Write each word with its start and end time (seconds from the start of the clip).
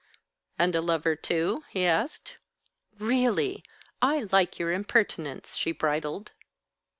"And 0.57 0.75
a 0.75 0.81
lover, 0.81 1.15
too?" 1.15 1.63
he 1.69 1.85
asked. 1.85 2.37
"Really! 2.97 3.63
I 4.01 4.23
like 4.31 4.57
your 4.57 4.71
impertinence!" 4.71 5.55
she 5.55 5.71
bridled. 5.73 6.31